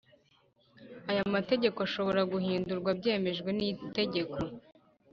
Aya 1.11 1.23
mategeko 1.35 1.77
ashobora 1.87 2.21
guhindurwa 2.33 2.89
byemejwe 2.99 3.49
n’itegeko 3.57 4.37